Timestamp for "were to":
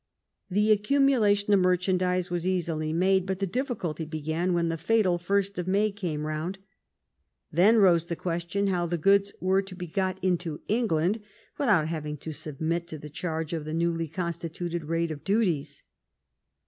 9.39-9.75